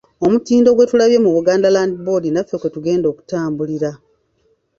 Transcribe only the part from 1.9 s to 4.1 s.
Board naffe kwe tugenda okutambulira.